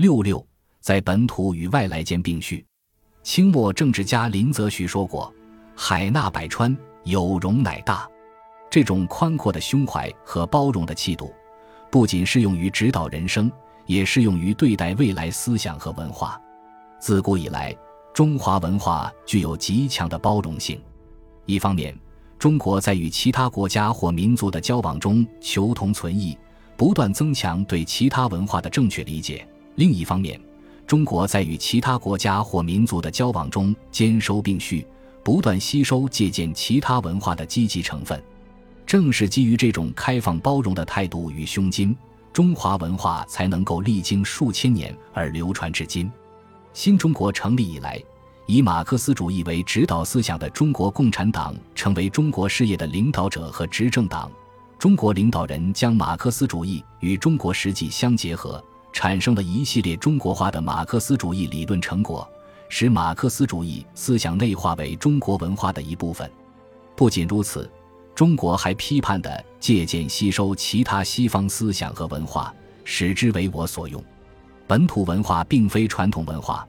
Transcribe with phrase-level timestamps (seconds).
[0.00, 0.42] 六六，
[0.80, 2.64] 在本土与外来间并蓄。
[3.22, 5.30] 清末政治家林则徐说过
[5.76, 8.08] ：“海纳百川，有容乃大。”
[8.70, 11.30] 这种宽阔的胸怀和包容的气度，
[11.90, 13.52] 不仅适用于指导人生，
[13.84, 16.40] 也适用于对待未来思想和文化。
[16.98, 17.76] 自古以来，
[18.14, 20.80] 中华文化具有极强的包容性。
[21.44, 21.94] 一方面，
[22.38, 26.38] 中国在与其他国家或民族的交往中求同存异，
[26.74, 29.46] 不断增强对其他文化的正确理解；
[29.80, 30.38] 另一方面，
[30.86, 34.86] 中国在与其他国家或民族的交往中兼收并蓄，
[35.24, 38.22] 不断吸收借鉴其他文化的积极成分。
[38.86, 41.96] 正是基于这种开放包容的态度与胸襟，
[42.30, 46.12] 中华文化才能够历经数千年而流传至今。
[46.74, 47.98] 新中国成立以来，
[48.44, 54.30] 以马克思主义为指导思想的中国共产党成为中国事业的领导者和执政党。
[54.78, 58.62] 中国领导人将马克思主义与中国实际相结合。
[58.92, 62.28] 产生了一系列中国化的马克思主义理论成果，
[62.68, 66.30] 使马克思主义思想内化为中国文化的一部分。
[66.96, 67.70] 不仅如此，
[68.14, 74.02] 中国还批判地借鉴吸收其他西方思想和文化，使之为我所用。
[74.66, 76.66] 本土文化并非传统文化，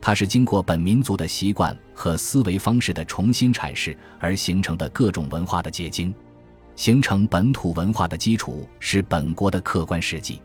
[0.00, 6.14] 它是经过本民族的习惯和思维方式的重新阐释而形成的各种文化的结晶。
[6.76, 10.40] 形成本土文化的基础是本国的客观实际。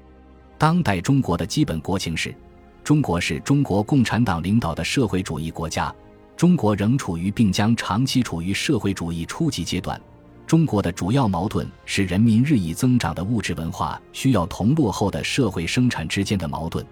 [0.60, 2.36] 当代中国的基本国情是：
[2.84, 5.96] 中国是中国共产党领导的社会主义国家，
[6.36, 10.00] 中国仍处于并将长期处于社会主义初级阶段。
[10.46, 16.86] 中国的主要矛盾是人民日益增长的物质文化需要同落后的社会生产之间的矛盾。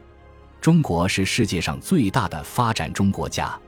[0.61, 3.59] 中国是世界上最大的发展中国家，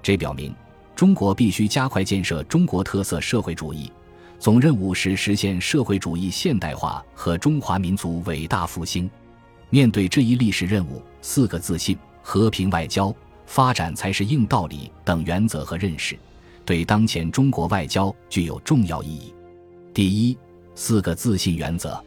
[0.00, 0.54] 这表明
[0.94, 3.90] 中国必须加快建设中国特色社会主义，
[4.38, 9.10] 总任务是实现社会主义现代化和中华民族伟大复兴。
[9.70, 13.14] 面对这一历史任务，四个自信、和平外交、
[13.46, 16.18] 发展才是硬道理等原则和认识，
[16.64, 19.32] 对当前中国外交具有重要意义。
[19.94, 20.36] 第一，
[20.74, 22.02] 四个自信原则。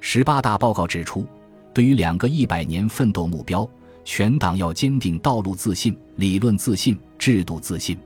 [0.00, 1.26] 十八大报告指出，
[1.72, 3.68] 对于两个一百年奋斗目标，
[4.04, 7.98] 全党要坚定道路自信、理论自信、制度自信。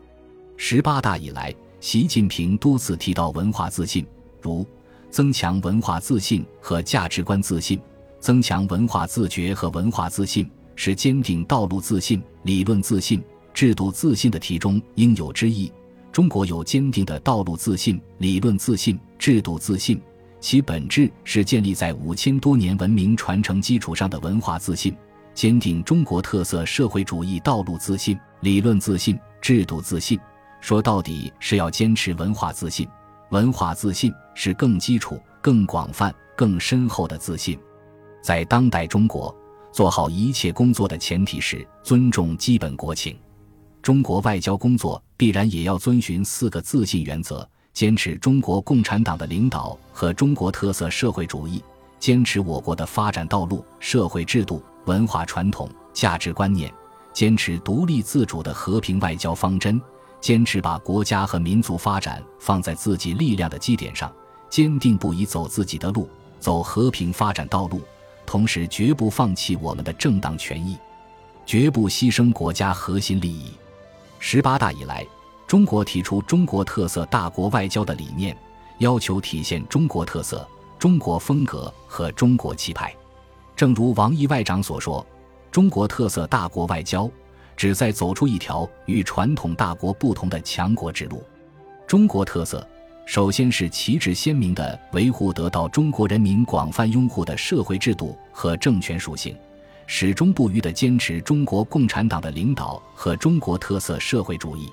[0.57, 4.07] 十八大以来，习近平多次提到文化自信，
[4.41, 4.65] 如
[5.11, 7.81] 增强文化自信和价值观自信。
[8.23, 13.21] 增强文化自觉和文化自信，是坚定道路自信、理论自信、
[13.53, 15.73] 制度自信的题中应有之义。
[16.13, 20.01] 中国有坚定的道路自信、理论自信、制度自信，
[20.41, 24.97] 其本质是建立在五千多年文明传承基础上的文化自信。
[25.35, 30.17] 坚定中国特色社会主义道路自信、理论自信、制度自信，
[30.61, 32.87] 说到底是要坚持文化自信。
[33.31, 37.59] 文化自信是更基础、更广泛、更深厚的自信。
[38.23, 39.35] 在当代中国，
[39.73, 43.19] 做好一切工作的前提是尊重基本国情。
[43.83, 51.61] 中国外交工作必然也要遵循四个自信原则：坚持中国共产党的领导和中国特色社会主义，
[51.99, 56.73] 坚持我国的发展道路、社会制度、文化传统、价值观念，
[57.13, 59.83] 坚持独立自主的和平外交方针，
[60.21, 64.13] 坚持把国家和民族发展放在自己力量的基点上，
[64.49, 67.81] 坚定不移走自己的路，走和平发展道路。
[68.33, 70.79] 同时，绝不放弃我们的正当权益，
[71.45, 73.53] 绝不牺牲国家核心利益。
[74.19, 75.07] 十八大以来，
[75.47, 78.35] 中国提出中国特色大国外交的理念，
[78.79, 80.49] 要求体现中国特色、
[80.79, 82.97] 中国风格和中国气派。
[83.55, 85.07] 正如王毅外长所说
[85.53, 87.11] ：“中国特色大国外交，
[87.55, 91.23] 旨在走出一条与传统大国不同的强国之路。”
[91.87, 92.67] 中国特色。
[93.05, 99.37] 首先是旗帜鲜明地维护得到中国人民广泛拥护的社会制度和政权属性，
[99.87, 104.71] 始终不渝地坚持中国共产党的领导和中国特色社会主义，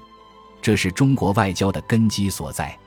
[0.62, 2.78] 这是中国外交的根基所在。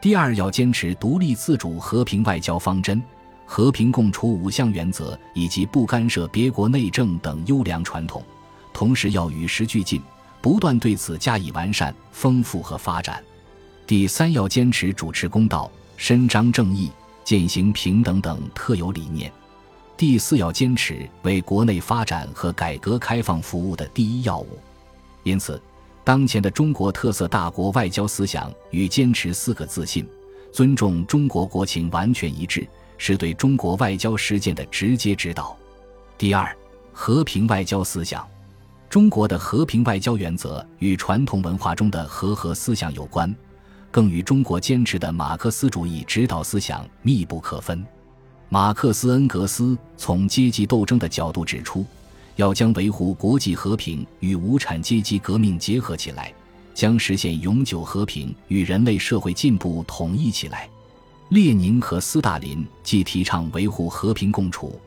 [0.00, 3.02] 第二，要坚持独立自主和平外交方针、
[3.46, 8.22] 和平共处五项原则以及不干涉别国内政等优良传统，
[8.72, 10.02] 同时要与时俱进，
[10.40, 13.22] 不断对此加以完善、丰富和发展。
[13.86, 16.90] 第三，要坚持主持公道、伸张正义、
[17.24, 19.30] 践行平等等特有理念。
[19.96, 24.58] 第四，要坚持为国内发展和改革开放服务的第一要务。
[25.24, 25.60] 因此，
[26.02, 30.08] 当前的中国特色大国外交思想与坚持四个自信、
[30.52, 32.66] 尊重中国国情完全一致，
[32.98, 35.56] 是对中国外交实践的直接指导。
[36.16, 36.56] 第二，
[36.92, 38.26] 和平外交思想，
[38.88, 43.32] 中国的和平外交原则与传统文化中的和合思想有关。
[43.92, 47.84] 更与中国坚持的马克思主义指导思想密不可分。
[48.48, 51.84] 马克思恩格斯从阶级斗争的角度指出，
[52.36, 56.32] 要将维护国际和平与无产阶级革命结合起来，
[56.74, 60.68] 将实现永久和平与人类社会进步统一起来。
[61.28, 64.78] 列宁和斯大林既提倡维护和平共处，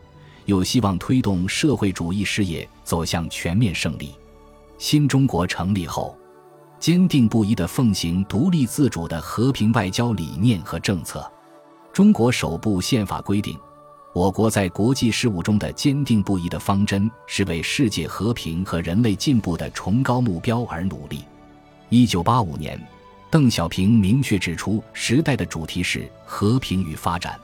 [0.45, 4.13] 又希望推动社会主义事业走向全面胜利。
[4.77, 6.15] 新中国成立后，
[6.79, 11.29] 坚定不移地奉行独立自主的和平外交理念和政策。
[11.91, 13.57] 中国首部宪法规定，
[14.13, 21.23] 我国在国际事务中的坚定不移的方针是为世界和平和人类进步的崇高目标而努力。
[21.89, 22.79] 一九八五年，
[23.31, 27.39] 邓小平明确指出，时代的主题是和平与发展。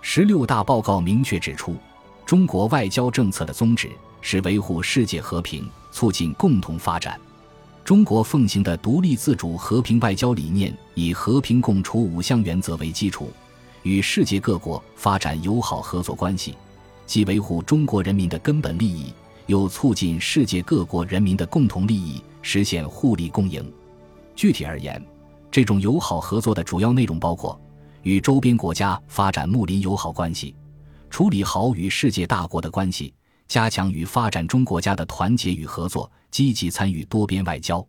[0.00, 1.76] 十六大报告明确指出，
[2.24, 3.90] 中国外交政策的宗旨
[4.20, 7.20] 是维护世界和平，促进共同发展。
[7.84, 13.28] 中国奉行的独立自主和平外交理念，以和平共处五项原则为基础。
[13.82, 16.54] 与世界各国发展友好合作关系，
[17.06, 19.12] 既维护中国人民的根本利益，
[19.46, 23.68] 又促进世界各国人民的共同利益，实现互利共赢。
[24.36, 25.04] 具体而言，
[25.50, 27.60] 这种友好合作的主要内容包括：
[28.02, 30.54] 与周边国家发展睦邻友好关系，
[31.10, 33.12] 处理好与世界大国的关系，
[33.52, 37.86] 加强与发展中国家的团结与合作，积极参与多边外交。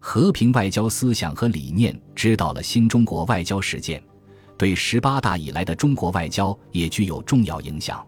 [0.00, 4.02] 和平外交思想和理念指导了新中国外交实践。
[4.58, 8.04] 对十八大以来的中国外交也具有重要影响。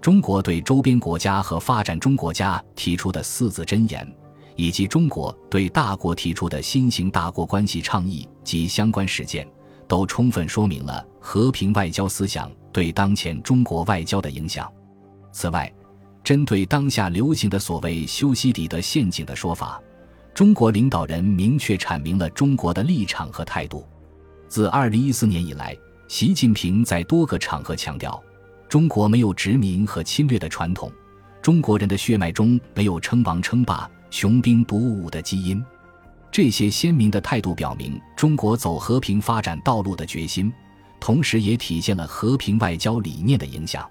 [0.00, 4.10] 中国对周边国家和发展中国家提出的四字箴言，
[4.56, 9.46] 以及中国对大国提出的新型大国关系倡议及相关实践，
[9.86, 14.66] 都充分说明了和平外交思想对当前中国外交的影响。
[15.32, 15.70] 此外，
[16.22, 19.80] 针对当下流行的所谓“修昔底德陷阱”的说法，
[20.34, 23.86] 中国领导人明确阐明了中国的立场和态度。
[24.48, 25.76] 自二零一四年以来，
[26.08, 28.22] 习近平在多个场合强调，
[28.68, 30.92] 中国没有殖民和侵略的传统，
[31.40, 35.64] 中国人的血脉中没有称王称霸、雄兵黩武的基因。
[36.30, 40.52] 这些鲜明的态度表明中国走和平发展道路的决心，
[41.00, 43.88] 同时也体现了和平外交理念的影响。